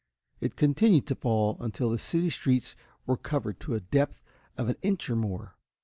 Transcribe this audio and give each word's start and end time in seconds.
It 0.39 0.55
continued 0.55 1.05
to 1.09 1.15
fall 1.15 1.57
until 1.59 1.91
the 1.91 1.99
city 1.99 2.31
streets 2.31 2.75
were 3.05 3.17
covered 3.17 3.59
to 3.59 3.75
a 3.75 3.79
depth 3.79 4.23
of 4.57 4.67
an 4.67 4.77
inch 4.81 5.07
or 5.11 5.15
more. 5.15 5.57